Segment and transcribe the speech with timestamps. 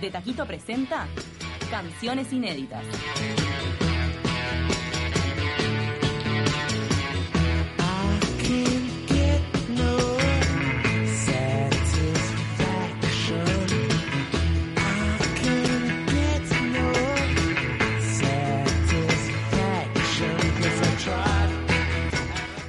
[0.00, 1.06] De Taquito presenta
[1.70, 2.84] Canciones Inéditas.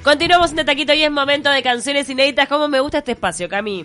[0.02, 2.48] Continuamos en De Taquito y es momento de canciones inéditas.
[2.48, 3.84] ¿Cómo me gusta este espacio, Cami?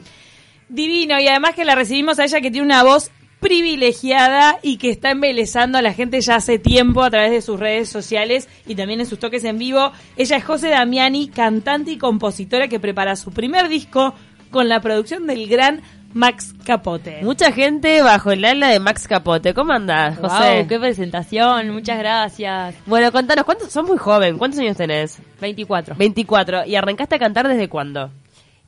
[0.69, 3.11] Divino, y además que la recibimos a ella que tiene una voz
[3.43, 7.59] privilegiada y que está embelezando a la gente ya hace tiempo a través de sus
[7.59, 9.91] redes sociales y también en sus toques en vivo.
[10.15, 14.15] Ella es José Damiani, cantante y compositora que prepara su primer disco
[14.49, 15.81] con la producción del gran
[16.13, 17.19] Max Capote.
[17.23, 19.53] Mucha gente bajo el ala de Max Capote.
[19.53, 20.59] ¿Cómo andás, José?
[20.59, 22.75] Wow, qué presentación, muchas gracias.
[22.85, 25.19] Bueno, contanos, ¿cuántos, sos muy joven, ¿cuántos años tenés?
[25.41, 25.95] 24.
[25.95, 26.65] 24.
[26.65, 28.09] ¿Y arrancaste a cantar desde cuándo?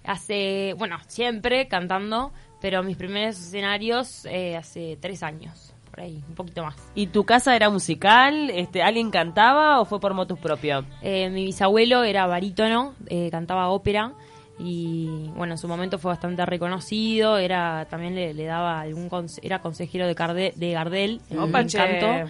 [0.03, 2.33] Hace, bueno, siempre cantando,
[2.65, 6.75] pero mis primeros escenarios eh, hace tres años, por ahí, un poquito más.
[6.95, 8.49] ¿Y tu casa era musical?
[8.49, 10.83] Este, ¿Alguien cantaba o fue por motus propio?
[11.03, 14.13] Eh, mi bisabuelo era barítono, eh, cantaba ópera
[14.57, 19.41] y bueno, en su momento fue bastante reconocido, era también le, le daba algún conse-
[19.43, 21.77] era consejero de, Carde- de Gardel en Opa, el che.
[21.77, 22.05] canto.
[22.07, 22.25] Eh,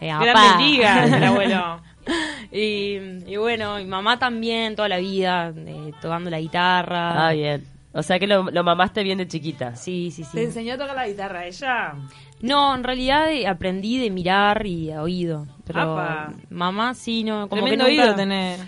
[0.00, 1.80] Gran abuelo.
[2.50, 2.96] y,
[3.30, 7.28] y bueno, mi mamá también toda la vida eh, tocando la guitarra.
[7.28, 7.73] Ah, bien.
[7.94, 9.76] O sea que lo, lo mamaste bien de chiquita.
[9.76, 10.30] Sí, sí, sí.
[10.32, 11.94] ¿Te enseñó a tocar la guitarra ella?
[12.40, 15.46] No, en realidad eh, aprendí de mirar y a oído.
[15.64, 16.32] Pero Apa.
[16.50, 18.02] mamá sí, no, como Tremendo que nunca...
[18.04, 18.58] oído tener.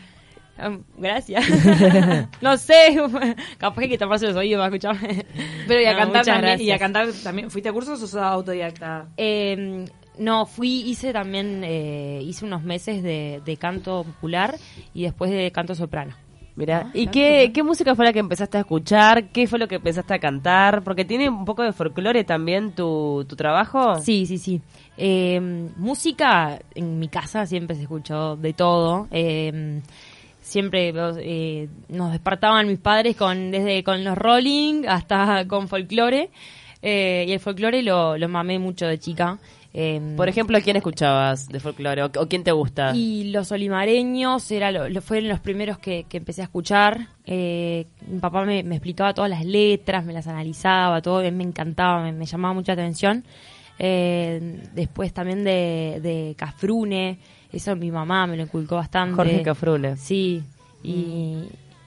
[0.97, 1.45] Gracias.
[2.41, 2.97] no sé,
[3.59, 5.27] capaz que taparse los oídos para escucharme.
[5.69, 8.21] Pero y a No, cantar también, y a cantar también, ¿fuiste a cursos o sos
[8.21, 9.09] autodidacta?
[9.19, 9.85] Eh,
[10.19, 14.57] no, fui, hice también, eh, hice unos meses de, de canto popular
[14.95, 16.15] y después de canto soprano.
[16.57, 19.29] Mira, ¿y qué, qué música fue la que empezaste a escuchar?
[19.29, 20.83] ¿Qué fue lo que empezaste a cantar?
[20.83, 24.01] Porque tiene un poco de folclore también tu, tu trabajo.
[24.01, 24.63] Sí, sí, sí.
[24.97, 25.39] Eh,
[25.77, 29.07] música, en mi casa siempre se escuchó de todo.
[29.11, 29.83] Eh,
[30.41, 36.31] siempre eh, nos despertaban mis padres con desde con los rolling hasta con folclore.
[36.81, 39.39] Eh, y el folclore lo, lo mamé mucho de chica.
[39.79, 42.93] Eh, Por ejemplo, ¿quién escuchabas de folclore o, o quién te gusta?
[42.97, 47.09] y los olimareños era lo, lo- fueron los primeros que, que empecé a escuchar.
[47.27, 52.03] Eh, mi papá me, me explicaba todas las letras, me las analizaba, todo me encantaba,
[52.03, 53.23] me, me llamaba mucha atención.
[53.79, 57.19] Eh, después también de, de Cafrune,
[57.53, 59.15] eso mi mamá me lo inculcó bastante.
[59.15, 59.97] Jorge Cafrune.
[59.99, 60.43] Sí,
[60.83, 61.37] y,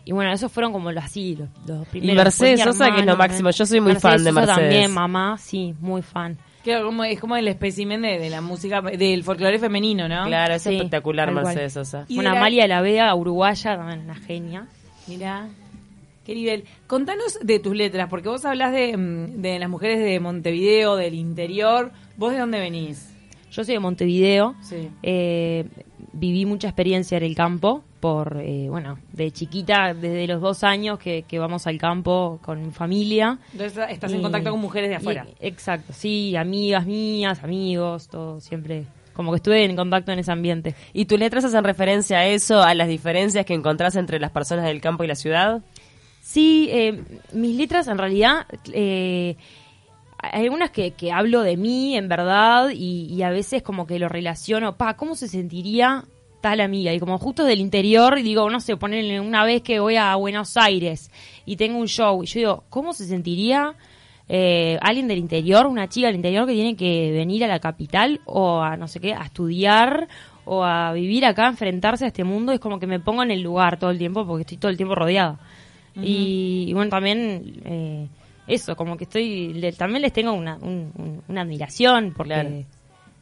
[0.06, 2.16] y bueno, esos fueron como los así, los, los primeros.
[2.24, 3.50] Mercedes Después mi Sosa, que es lo máximo.
[3.50, 4.70] Yo soy muy Mercedes fan de Sosa Mercedes.
[4.70, 6.38] también, mamá, sí, muy fan.
[6.64, 10.26] Claro, como, es como el espécimen de, de la música, del folclore femenino, ¿no?
[10.26, 11.32] Claro, es Sí, espectacular.
[11.32, 12.06] Mercedes Sosa.
[12.10, 14.68] Y Una de la- Amalia de la Vega, uruguaya, también una genia.
[15.08, 15.48] Mirá,
[16.26, 16.66] qué nivel.
[16.86, 21.14] Contanos de tus letras, porque vos hablas de, mm, de las mujeres de Montevideo, del
[21.16, 21.92] interior.
[22.18, 23.10] ¿Vos de dónde venís?
[23.52, 24.56] Yo soy de Montevideo.
[24.62, 24.90] Sí.
[25.02, 25.66] Eh,
[26.20, 31.00] viví mucha experiencia en el campo por, eh, bueno, de chiquita, desde los dos años
[31.00, 33.40] que, que vamos al campo con mi familia.
[33.52, 35.26] Entonces estás en contacto con mujeres de afuera.
[35.42, 38.84] y- exacto, sí, amigas mías, amigos, todo, siempre.
[39.14, 40.76] Como que estuve en contacto en ese ambiente.
[40.94, 44.64] ¿Y tus letras hacen referencia a eso, a las diferencias que encontrás entre las personas
[44.66, 45.62] del campo y la ciudad?
[46.22, 47.02] Sí, eh,
[47.34, 49.36] mis letras en realidad, eh,
[50.22, 54.00] hay algunas que, que hablo de mí en verdad y, y a veces como que
[54.00, 56.06] lo relaciono, pa, ¿cómo se sentiría
[56.42, 56.94] tal amiga?
[56.94, 60.16] Y como justo del interior, y digo, no sé, ponerle una vez que voy a
[60.16, 61.12] Buenos Aires
[61.46, 63.76] y tengo un show, y yo digo, ¿cómo se sentiría
[64.28, 68.20] eh, alguien del interior, una chica del interior que tiene que venir a la capital
[68.26, 70.08] o a no sé qué, a estudiar
[70.46, 72.52] o a vivir acá, a enfrentarse a este mundo?
[72.52, 74.78] Es como que me pongo en el lugar todo el tiempo porque estoy todo el
[74.78, 75.40] tiempo rodeada.
[75.96, 78.08] y, y bueno, también eh,
[78.50, 82.50] eso, como que estoy, le- también les tengo una, un- un- una admiración porque Claro.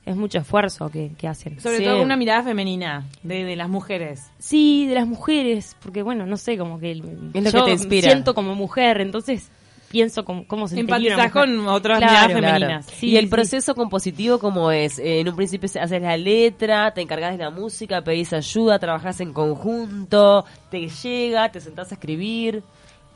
[0.05, 1.59] es mucho esfuerzo que, que hacen.
[1.59, 1.83] Sobre Sí.
[1.83, 4.23] todo una mirada femenina de, de las mujeres.
[4.39, 6.97] Sí, de las mujeres, porque bueno, no sé, como que Es
[7.43, 8.09] lo yo que te inspira.
[8.11, 9.51] siento como mujer, entonces
[9.89, 12.47] pienso como, cómo se Empatizás con otras Claro, miradas claro.
[12.57, 12.85] femeninas.
[12.87, 13.29] Sí, ¿Y el sí.
[13.31, 14.99] proceso compositivo cómo es?
[14.99, 18.79] Eh, en un principio se- haces la letra, te encargas de la música, pedís ayuda,
[18.79, 22.63] trabajás en conjunto, te llega, te sentás a escribir.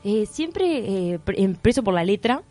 [0.03, 2.43] Eh, siempre eh, pre- empreso por la letra.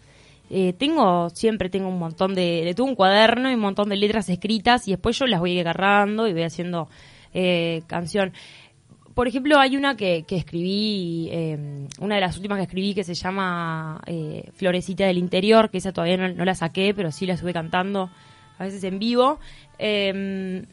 [0.53, 3.97] Eh, tengo, siempre tengo un montón de, le tuve un cuaderno y un montón de
[3.97, 6.89] letras escritas y después yo las voy agarrando y voy haciendo
[7.33, 8.33] eh, canción.
[9.15, 13.05] Por ejemplo, hay una que, que escribí, eh, una de las últimas que escribí que
[13.05, 17.35] se llama eh, Florecita del Interior, que esa todavía no, la saqué, pero sí la
[17.35, 18.11] estuve cantando
[18.59, 19.39] a veces en vivo.
[19.79, 20.65] Eh,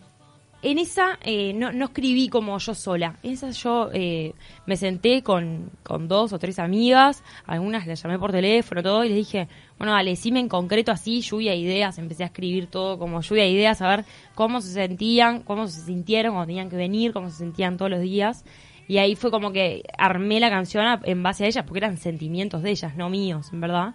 [0.64, 3.18] en esa eh, no, no escribí como yo sola.
[3.24, 4.34] En esa yo eh,
[4.66, 9.10] me senté con, con dos o tres amigas, algunas las llamé por teléfono, todo, y
[9.10, 11.98] les dije, bueno, dale, decime en concreto así, lluvia de ideas.
[12.00, 14.06] Empecé a escribir todo como lluvia de ideas, a ver
[14.36, 18.02] cómo se sentían, cómo se sintieron cuando tenían que venir, cómo se sentían todos los
[18.02, 18.44] días.
[18.88, 21.98] Y ahí fue como que armé la canción a- en base a ellas, porque eran
[21.98, 23.94] sentimientos de ellas, no míos, en verdad.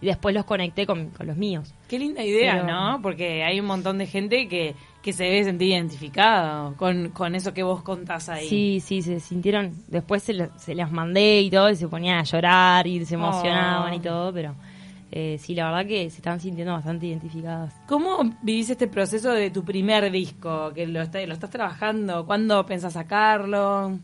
[0.00, 1.74] Y después los conecté con, con los míos.
[1.86, 3.00] Qué linda idea, Pero- ¿no?
[3.02, 7.52] Porque hay un montón de gente que, que se debe sentir identificado con, con eso
[7.52, 8.48] que vos contás ahí.
[8.48, 9.72] Sí, sí, se sintieron.
[9.88, 13.14] Después se, lo- se las mandé y todo, y se ponían a llorar y se
[13.14, 13.96] emocionaban Oh.
[13.96, 14.54] y todo, pero
[15.10, 17.74] eh, sí, la verdad que se están sintiendo bastante identificadas.
[17.86, 20.72] ¿Cómo vivís este proceso de tu primer disco?
[20.74, 22.24] Que lo, está- lo estás trabajando.
[22.24, 23.98] ¿Cuándo pensás sacarlo?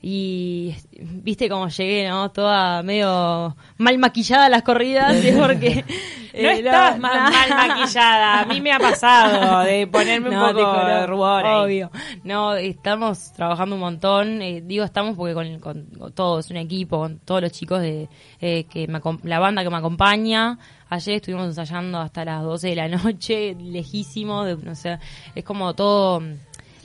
[0.00, 2.30] Y viste cómo llegué, ¿no?
[2.30, 5.84] Toda medio mal maquillada las corridas, es porque.
[6.30, 7.02] No eh, estás no.
[7.02, 8.40] mal maquillada.
[8.42, 11.44] A mí me ha pasado de ponerme un No, poco de rubor.
[11.44, 11.64] ahí.
[11.64, 11.90] Obvio.
[12.22, 14.40] No, estamos trabajando un montón.
[14.42, 18.08] eh, digo estamos porque con, con, con todos, un equipo, con todos los chicos de
[18.40, 20.58] eh, que me la banda que me acompaña.
[20.90, 24.44] Ayer estuvimos ensayando hasta las 12 de la noche, lejísimo.
[24.44, 24.98] De, no sé,
[25.34, 26.22] es como todo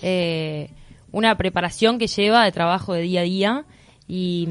[0.01, 0.71] eh,
[1.13, 3.65] una preparación que lleva de trabajo de día a día.
[4.06, 4.50] Y,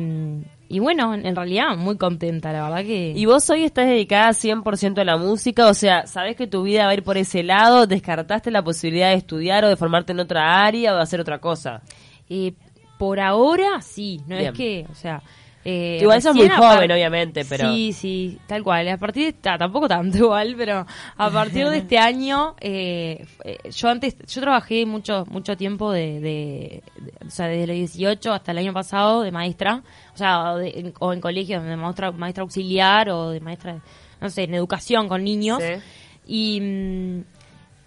[0.68, 3.12] y bueno, en realidad muy contenta, la verdad que...
[3.14, 5.66] ¿Y vos hoy estás dedicada 100% a la música?
[5.68, 7.86] O sea, ¿sabés que tu vida va a ir por ese lado?
[7.86, 11.38] ¿Descartaste la posibilidad de estudiar o de formarte en otra área o de hacer otra
[11.38, 11.82] cosa?
[12.30, 12.54] Eh,
[12.98, 14.52] por ahora sí, no Bien.
[14.52, 15.22] es que, o sea...
[15.64, 17.72] eh, Igual sos muy joven, obviamente, pero...
[17.72, 18.88] Sí, sí, tal cual.
[18.88, 20.84] A partir de ta- tampoco tanto igual, pero
[21.16, 26.20] a partir de este año, eh, eh, yo antes, yo trabajé mucho mucho tiempo de,
[26.20, 29.82] de- de- o sea, desde los 18 hasta el año pasado de maestra,
[30.14, 33.78] o sea, o, de- en, o en colegios de maestra, maestra auxiliar o de maestra,
[34.20, 35.62] no sé, en educación con niños.
[35.62, 35.80] Sí.
[36.26, 37.20] Y, mm,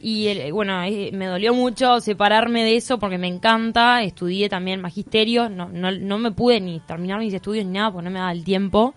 [0.08, 4.04] y el- bueno, eh, me dolió mucho separarme de eso porque me encanta.
[4.04, 5.50] Estudié también magisterio.
[5.50, 8.32] No, no, no me pude ni terminar mis estudios ni nada porque no me daba
[8.32, 8.94] el tiempo.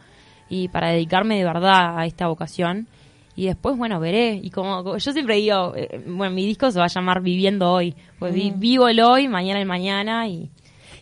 [0.50, 2.88] Y para dedicarme de verdad a esta vocación.
[3.36, 4.40] Y después, bueno, veré.
[4.42, 7.70] Y como, como yo siempre digo, eh, bueno, mi disco se va a llamar Viviendo
[7.72, 7.94] Hoy.
[8.18, 10.50] Pues vi- vivo el hoy, mañana el mañana y,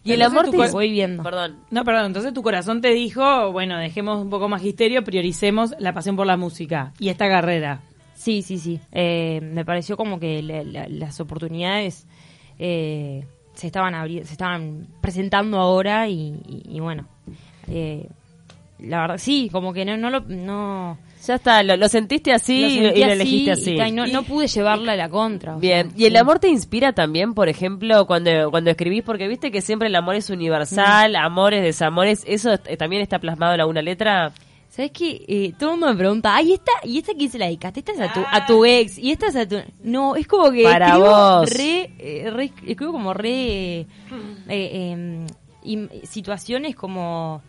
[0.04, 0.56] Y el amor te...
[0.70, 1.22] voy viendo.
[1.24, 1.56] Perdón.
[1.70, 6.14] No, perdón, entonces tu corazón te dijo, bueno, dejemos un poco magisterio, prioricemos la pasión
[6.14, 7.80] por la música y esta carrera.
[8.16, 8.80] Sí, sí, sí.
[8.92, 12.06] Eh, me pareció como que la- la- las oportunidades
[12.58, 13.24] eh,
[13.54, 17.06] se estaban se estaban presentando ahora y, y- y bueno,
[17.68, 18.08] eh,
[18.78, 22.60] la verdad sí, como que no no lo no Ya está, lo, lo sentiste así
[22.60, 23.70] lo y- sentí y lo elegiste así.
[23.74, 25.56] y no, no pude llevarla a la contra.
[25.56, 26.18] Bien, sea, ¿y el sí.
[26.18, 29.02] amor te inspira también, por ejemplo, cuando, cuando escribís?
[29.02, 31.16] Porque viste que siempre el amor es universal, Mm.
[31.16, 34.32] amores, desamores, ¿eso eh, también está plasmado en alguna letra?
[34.76, 35.24] ¿Sabes qué?
[35.26, 37.80] Eh, todo el mundo me pregunta, ay, ¿esta, ¿y esta quién se la dedicaste?
[37.80, 39.56] Esta es a tu, a tu ex, y esta es a tu...
[39.82, 41.50] No, es como que Para escribo vos.
[41.50, 43.80] re, eh, re- escribo como re...
[43.80, 43.86] eh,
[44.48, 45.26] eh,
[45.64, 47.40] im- situaciones como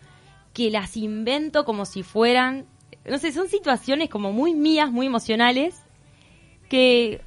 [0.54, 2.64] que las invento como si fueran...
[3.04, 5.82] No sé, son situaciones como muy mías, muy emocionales,
[6.70, 7.20] que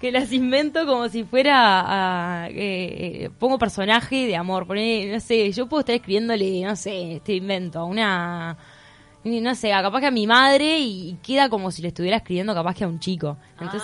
[0.00, 2.54] que las invento como si fuera a, eh,
[3.24, 7.34] eh, pongo personaje de amor poné, no sé yo puedo estar escribiéndole no sé este
[7.34, 8.56] invento a una
[9.24, 12.74] no sé capaz que a mi madre y queda como si le estuviera escribiendo capaz
[12.74, 13.82] que a un chico entonces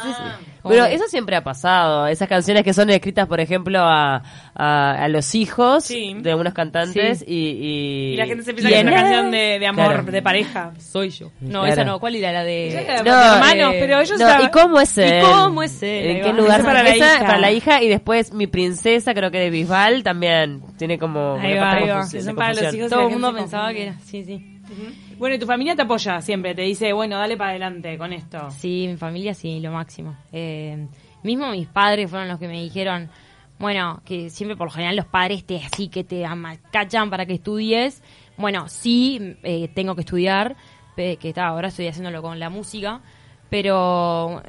[0.62, 4.22] como Pero que- eso siempre ha pasado, esas canciones que son escritas, por ejemplo, a,
[4.54, 6.14] a, a los hijos Sí.
[6.20, 7.24] de algunos cantantes Sí.
[7.26, 8.12] y, y...
[8.14, 10.02] Y la gente se piensa y que es una canción de, de amor, Claro.
[10.04, 10.72] de pareja.
[10.78, 11.66] soy yo no Claro.
[11.66, 14.50] esa no cuál era la de No, de hermanos, eh, pero ellos no, estaban- ¿Y
[14.50, 15.24] cómo es ¿Y él?
[15.24, 16.06] cómo es él?
[16.06, 16.62] ¿En qué lugar?
[16.64, 17.26] Para la Esa hija.
[17.26, 21.34] para la hija y después Mi Princesa, creo que de Bisbal, también tiene como...
[21.40, 22.88] Ahí va, ahí confusión- para los hijos.
[22.90, 24.53] todo el mundo pensaba que era sí sí
[25.18, 28.50] Bueno, y tu familia te apoya siempre, te dice, bueno, dale para adelante con esto.
[28.50, 30.16] Sí, mi familia sí, lo máximo.
[30.32, 30.86] Eh,
[31.22, 33.10] mismo mis padres fueron los que me dijeron,
[33.58, 37.34] bueno, que siempre por lo general los padres te así que te amacachan para que
[37.34, 38.02] estudies.
[38.36, 40.56] Bueno, sí, eh, tengo que estudiar,
[40.96, 43.00] que está, ahora estoy haciéndolo con la música,
[43.50, 44.42] pero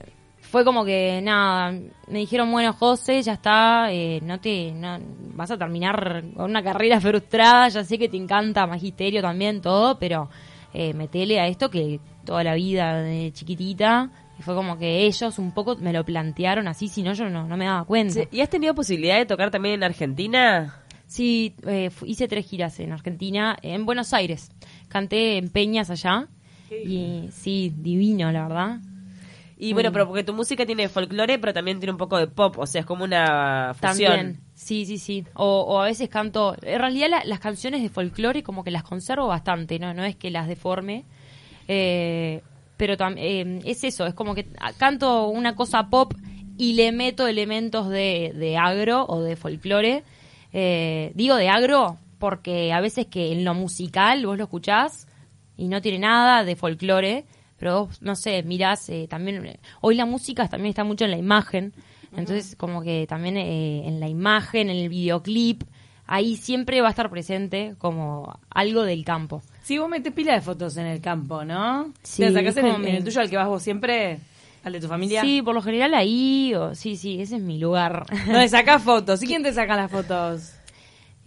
[0.50, 1.72] fue como que nada,
[2.08, 4.98] me dijeron, bueno, José, ya está, eh, no te, no,
[5.34, 9.98] vas a terminar con una carrera frustrada, ya sé que te encanta magisterio también, todo,
[10.00, 10.30] pero
[10.74, 15.40] eh, metele a esto que toda la vida de chiquitita, y fue como que ellos
[15.40, 18.22] un poco me lo plantearon así, si no yo no, no me daba cuenta.
[18.32, 20.82] ¿Y has tenido posibilidad de tocar también en Argentina?
[21.08, 24.52] Sí, eh, hice tres giras en Argentina, en Buenos Aires.
[24.90, 26.28] Canté en Peñas allá.
[26.72, 28.80] Y sí, divino, la verdad.
[29.58, 32.58] Y bueno, pero porque tu música tiene folclore, pero también tiene un poco de pop,
[32.60, 34.10] o sea, es como una fusión.
[34.12, 35.24] También, sí, sí, sí.
[35.34, 36.56] O, o a veces canto.
[36.62, 39.94] En realidad, la- las canciones de folclore, como que las conservo bastante, ¿no?
[39.94, 41.06] No es que las deforme.
[41.68, 42.42] Eh,
[42.78, 44.48] pero eh, es eso, es como que
[44.78, 46.14] canto una cosa pop
[46.58, 50.04] y le meto elementos de, de agro o de folclore.
[50.52, 55.08] Eh, digo de agro porque a veces que en lo musical vos lo escuchás
[55.58, 57.26] y no tiene nada de folclore,
[57.58, 61.12] pero vos, no sé, mirás eh, también, eh, hoy la música también está mucho en
[61.12, 61.74] la imagen,
[62.16, 65.64] entonces como que también eh, en la imagen, en el videoclip,
[66.08, 69.42] ahí siempre va a estar presente como algo del campo.
[69.64, 71.92] Sí, vos metés pila de fotos en el campo, ¿no?
[72.04, 74.20] Sí, ¿Te sacás en el, en tuyo al que vas vos siempre?
[74.64, 75.22] ¿Al de tu familia?
[75.22, 78.06] Sí, por lo general ahí, o, sí, sí, ese es mi lugar.
[78.26, 79.22] Donde sacás fotos.
[79.24, 80.54] ¿Y quién te saca las fotos?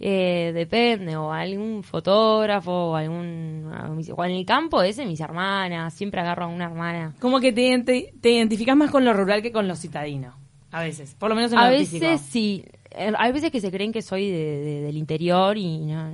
[0.01, 3.69] Eh, depende, o algún fotógrafo, o algún...
[4.15, 7.13] O en el campo, ese mis hermanas, siempre agarro a una hermana.
[7.19, 10.35] Como que te, identi- te identificás más con lo rural que con lo citadino.
[10.71, 11.15] A veces.
[11.19, 12.05] Por lo menos en lo A artístico.
[12.05, 15.79] veces sí, eh, hay veces que se creen que soy de, de- del interior y
[15.79, 16.11] no,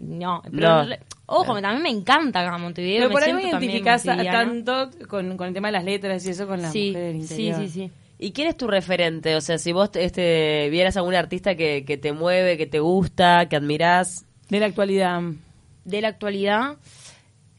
[0.00, 0.94] no, pero No.
[1.26, 2.98] ojo, también me encanta acá Montevideo.
[3.00, 4.48] Pero me por algo siento también identificás a- montevideana.
[4.88, 7.26] tanto con, con el tema de las letras y eso con la sí, mujer del
[7.26, 7.60] sí, interior.
[7.60, 7.90] sí, sí.
[8.18, 9.36] ¿Y quién es tu referente?
[9.36, 13.46] O sea, si vos este, vieras algún artista que, que te mueve, que te gusta,
[13.48, 14.24] que admirás.
[14.48, 15.20] De la actualidad.
[15.84, 16.76] De la actualidad,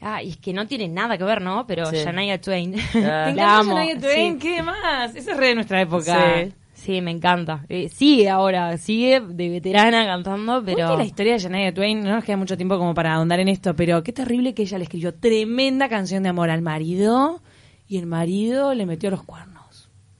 [0.00, 1.66] ah, y es que no tiene nada que ver, ¿no?
[1.66, 1.96] Pero Sí.
[1.96, 2.74] Shania Twain.
[2.78, 2.82] Ah.
[2.92, 2.98] ¿Te
[3.30, 3.74] encanta amo.
[3.74, 4.32] Shania Twain?
[4.40, 4.48] sí.
[4.48, 5.14] ¿Qué más?
[5.14, 6.42] Esa es re de nuestra época.
[6.44, 6.52] Sí.
[6.74, 7.64] Sí, me encanta.
[7.68, 10.76] Eh, sigue ahora, sigue de veterana cantando, Pero...
[10.76, 10.96] pero...
[10.96, 13.74] la historia de Shania Twain, no nos queda mucho tiempo como para ahondar en esto,
[13.74, 17.42] pero qué terrible que ella le escribió tremenda canción de amor al marido
[17.88, 19.57] y el marido le metió los cuernos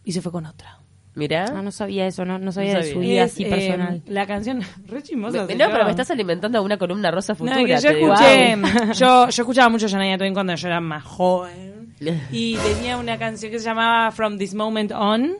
[0.09, 0.79] y se fue con otra.
[1.15, 1.47] Mirá.
[1.55, 4.03] Ah, no sabía eso, no, no sabía No de su vida Es, así eh, personal.
[4.07, 5.45] la canción, re chismosa.
[5.47, 5.73] Me- no, yo.
[5.73, 7.57] pero me estás alimentando a una columna rosa No, futura.
[7.57, 8.93] que yo escuché, Wow.
[8.95, 11.95] yo, yo escuchaba mucho Shania Twain cuando yo era más joven
[12.33, 15.33] y tenía una canción que se llamaba From This Moment On,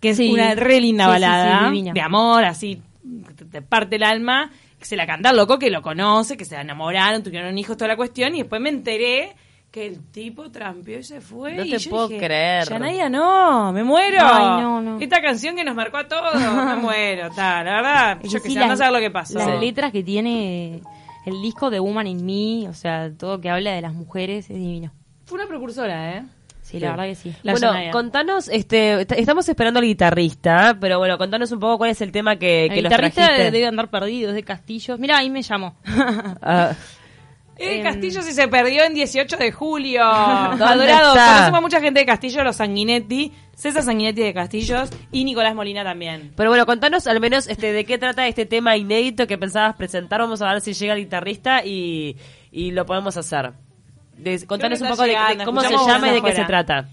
[0.00, 0.30] que es Sí.
[0.30, 2.82] una re linda Sí, sí, sí, balada de amor, así
[3.36, 6.56] te, te parte el alma, que se la canta loco que lo conoce, que se
[6.56, 9.32] enamoraron, tuvieron hijos, toda la cuestión y después me enteré
[9.72, 11.54] que el tipo trampeó y se fue.
[11.54, 12.68] No y te yo puedo dije, creer.
[12.68, 14.18] Shania, no, me muero.
[14.20, 15.00] Ay, no, no.
[15.00, 17.30] Esta canción que nos marcó a todos, me muero.
[17.34, 19.38] Ta, la verdad, Es yo que que sí, sé, a las- saber lo que pasó.
[19.38, 19.64] Las Sí.
[19.66, 20.82] letras que tiene
[21.24, 24.56] el disco de Woman in Me, o sea, todo que habla de las mujeres es
[24.56, 24.92] divino.
[25.24, 26.22] Fue una precursora, ¿eh?
[26.60, 27.34] Sí, la verdad que sí.
[27.42, 27.90] La bueno, Shania.
[27.90, 32.12] contanos, este, est- estamos esperando al guitarrista, pero bueno, contanos un poco cuál es el
[32.12, 34.98] tema que, que el guitarrista debe andar perdido, es de Castillos.
[34.98, 35.76] Mira, ahí me llamó.
[35.86, 36.72] Ah,
[37.62, 40.02] Eh, Em, Castillo sí se perdió en 18 de julio.
[40.04, 40.82] Adorado.
[40.84, 41.26] está?
[41.34, 45.84] Conocemos a mucha gente de Castillo, los Sanguinetti, César Sanguinetti de Castillos y Nicolás Molina
[45.84, 46.32] también.
[46.36, 50.20] pero bueno, contanos al menos este, de qué trata este tema inédito que pensabas presentar.
[50.20, 52.16] Vamos a ver si llega el guitarrista y,
[52.50, 53.52] y lo podemos hacer.
[54.16, 56.88] De- contanos un poco de- de, cómo se llama y de qué se trata.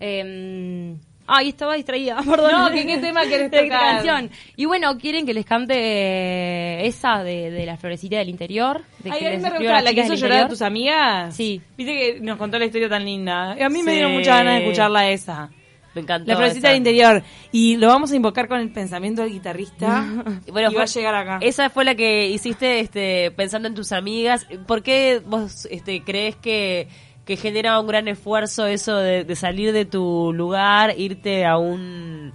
[0.00, 0.94] Eh,
[1.26, 2.52] ay, estaba distraída, perdón.
[2.52, 3.68] No, ¿qué- qué tema querés tocar?
[3.68, 4.30] canción.
[4.56, 8.82] Y bueno, ¿quieren que les cante eh, esa de, de la florecita del interior?
[8.98, 11.34] De Ay, que a mí me gusta la que hizo llorar a tus amigas.
[11.36, 11.60] Sí.
[11.76, 13.52] Viste que nos contó la historia tan linda.
[13.52, 15.50] A mí me dieron muchas ganas de escucharla esa.
[15.94, 16.28] Me encantó.
[16.28, 16.68] La florecita esa.
[16.70, 17.22] del interior.
[17.52, 20.04] Y lo vamos a invocar con el pensamiento del guitarrista.
[20.44, 21.38] Y Bueno, y va a llegar acá.
[21.40, 24.44] Esa fue la que hiciste este, pensando en tus amigas.
[24.66, 26.88] ¿Por qué vos este, crees que,
[27.24, 32.32] que genera un gran esfuerzo eso de, salir de tu lugar, irte a un,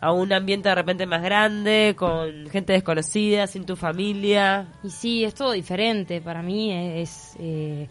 [0.00, 4.68] a un ambiente de repente más grande, con gente desconocida, sin tu familia?
[4.82, 6.20] Y sí, es todo diferente.
[6.20, 7.88] Para mí es eh,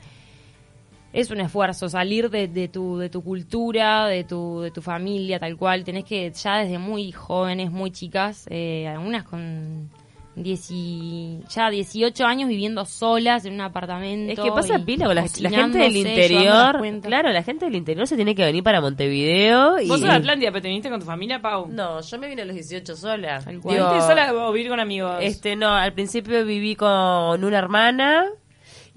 [1.14, 5.40] es un esfuerzo salir de, de tu de tu cultura, de tu de tu familia,
[5.40, 5.84] tal cual.
[5.84, 9.90] Tenés que ya desde muy jóvenes, muy chicas, eh, algunas con
[10.36, 14.34] 10 y- ya 18 años viviendo solas en un apartamento.
[14.34, 17.01] Es que pasa pila con la, la gente del interior.
[17.01, 19.80] Claro, la gente del interior se tiene que venir para Montevideo.
[19.80, 21.68] Y, Vos sos de Atlántida, pero te viniste con tu familia, Pau.
[21.70, 23.39] No, yo me vine a los 18 sola.
[23.46, 25.18] ¿Viniste sola o vivir con amigos?
[25.22, 28.25] Este, no, al principio viví con una hermana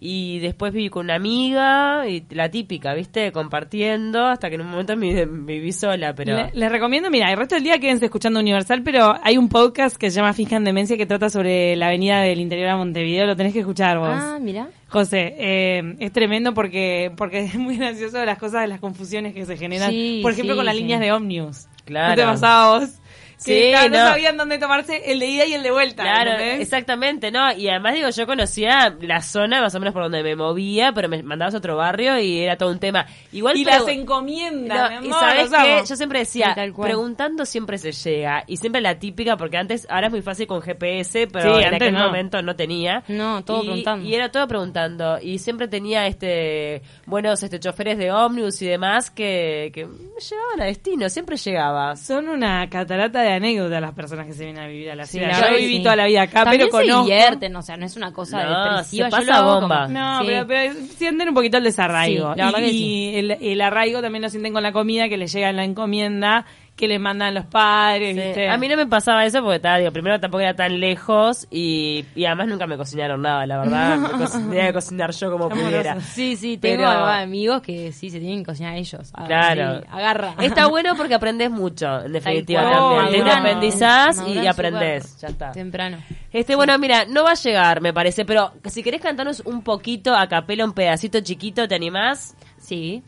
[0.01, 3.33] y después viví con una amiga y la típica, ¿viste?
[3.33, 6.37] Compartiendo hasta que en un momento me, me viví sola, pero...
[6.37, 9.97] Le- les recomiendo, mira, el resto del día quédense escuchando Universal, pero hay un podcast
[9.97, 13.35] que se llama Finjan Demencia que trata sobre la avenida del interior a Montevideo, lo
[13.35, 14.09] tenés que escuchar vos.
[14.13, 14.69] Ah, mira.
[14.89, 19.45] José, eh, es tremendo porque porque es muy gracioso las cosas de las confusiones que
[19.45, 19.91] se generan.
[19.91, 20.81] Sí, Por ejemplo, sí, con las sí.
[20.81, 21.67] líneas de Omnius.
[21.85, 22.11] Claro.
[22.11, 22.91] ¿No te pasaba vos?
[23.39, 23.99] Sí, Que claro, no.
[23.99, 24.09] no.
[24.11, 26.03] sabían dónde tomarse el de ida y el de vuelta.
[26.03, 26.61] Claro, ¿entendés?
[26.61, 27.53] exactamente, ¿no?
[27.53, 31.09] Y además digo, yo conocía la zona más o menos por donde me movía, pero
[31.09, 33.07] me mandabas a otro barrio y era todo un tema.
[33.33, 37.79] Igual Y las encomiendas, No, mi y sabes qué, yo siempre decía, Sí, preguntando siempre
[37.79, 38.43] se llega.
[38.47, 41.75] Y siempre la típica, porque antes, ahora es muy fácil con GPS, pero Sí, en
[41.75, 42.01] aquel no.
[42.07, 43.05] momento no tenía.
[43.09, 44.09] No, todo y, preguntando.
[44.09, 45.19] Y era todo preguntando.
[45.23, 50.61] Y siempre tenía este buenos este choferes de ómnibus y demás que, que me llevaban
[50.63, 51.95] a destino, siempre llegaba.
[51.97, 55.31] Son una catarata de anécdotas las personas que se vienen a vivir a la ciudad.
[55.51, 55.83] Yo viví sí.
[55.83, 57.09] toda la vida acá, También pero se conozco.
[57.09, 59.07] divierten, o sea, no es una cosa No, depresiva.
[59.07, 59.87] se pasa bomba.
[59.87, 60.27] como- No, Sí.
[60.27, 62.33] pero, pero sienten un poquito el desarraigo.
[62.35, 62.79] Sí, la verdad y que sí.
[62.85, 65.65] y el, el arraigo también lo sienten con la comida que les llega en la
[65.65, 66.47] encomienda,
[66.79, 68.23] que le mandan los padres, Sí.
[68.23, 68.49] ¿viste?
[68.49, 72.05] A mí no me pasaba eso porque estaba, digo, primero tampoco era tan lejos y,
[72.15, 73.99] y además nunca me cocinaron nada, la verdad.
[74.19, 76.01] Me co- tenía que cocinar yo como pudiera.
[76.01, 79.13] Sí, sí, tengo Pero- amigos que sí se tienen que cocinar ellos.
[79.27, 79.81] Claro.
[79.81, 80.35] sí, agarra.
[80.41, 83.11] Está bueno porque aprendes mucho, en definitiva también.
[83.11, 85.21] Te independizás y aprendés.
[85.21, 85.53] Ya está.
[85.53, 85.99] Temprano.
[86.33, 90.15] Este, bueno, mira, no va a llegar, me parece, pero si querés cantarnos un poquito
[90.15, 92.37] a capela, un pedacito chiquito, ¿te animás?
[92.59, 93.03] Sí.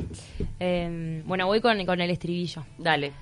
[0.58, 2.64] Eh, bueno, voy con, con el estribillo.
[2.78, 3.12] Dale.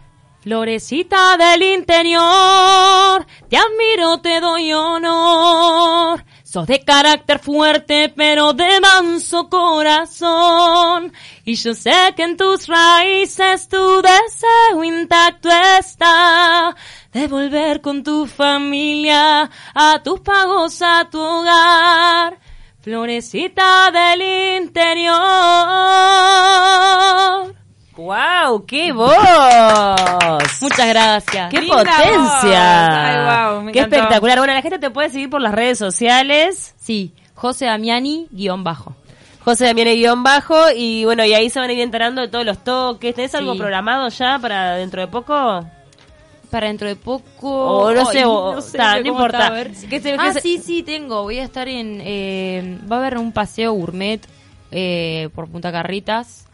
[0.49, 6.25] Florecita del interior, te admiro, te doy honor.
[6.43, 11.13] Sos de carácter fuerte, pero de manso corazón.
[11.45, 16.75] Y yo sé que en tus raíces tu deseo intacto está.
[17.13, 22.39] De volver con tu familia a tus pagos, a tu hogar.
[22.81, 25.19] Florecita del interior.
[28.09, 28.65] ¡Wow!
[28.65, 29.15] ¡Qué voz!
[30.63, 31.51] Muchas gracias.
[31.51, 33.51] ¡Qué Linda potencia!
[33.59, 33.97] Ay, me ¡Qué encantó.
[33.97, 34.39] espectacular!
[34.39, 36.75] Bueno, la gente te puede seguir por las redes sociales.
[36.79, 38.95] Sí, José Damiani, guion bajo.
[39.45, 42.47] José Damián guion bajo y bueno, y ahí se van a ir enterando de todos
[42.47, 43.15] los toques.
[43.15, 45.65] ¿Tenés algo programado ya para dentro de poco?
[46.51, 47.51] Para dentro de poco.
[47.51, 49.39] O no sé, o- no sé no importa.
[49.39, 49.71] está, a ver.
[49.73, 51.23] ¿Qué se- qué Ah, se- sí, sí, tengo.
[51.25, 52.01] Voy a estar en.
[52.03, 54.21] eh, va a haber un paseo gourmet
[54.71, 56.47] eh, por Punta Carritas.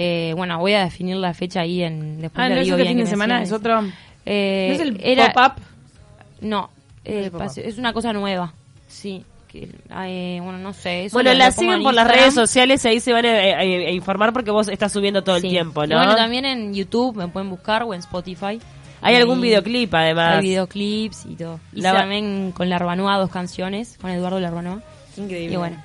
[0.00, 2.20] Eh, bueno, voy a definir la fecha ahí en.
[2.20, 3.82] Después Ah, no es digo bien fin de semana, es otro.
[4.24, 5.60] Eh, ¿No es el era- pop-up?
[6.40, 6.70] No,
[7.04, 8.52] eh, es una cosa nueva.
[8.86, 9.24] Sí.
[9.48, 11.06] Que, eh, bueno, no sé.
[11.06, 13.24] eso Bueno, lo- la lo siguen en por las redes sociales y ahí se van
[13.26, 15.96] a, a- a informar porque vos estás subiendo todo el tiempo, Y ¿no?
[15.96, 18.60] bueno, también en YouTube me pueden buscar o en Spotify.
[19.00, 20.36] Hay Y algún videoclip además.
[20.36, 21.58] Hay videoclips y todo.
[21.72, 24.80] Y La también con Larbanoa dos canciones, con Eduardo Larbanoa.
[25.16, 25.54] Increíble.
[25.54, 25.82] Y bueno,